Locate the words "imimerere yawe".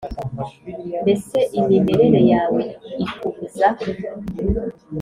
1.59-2.61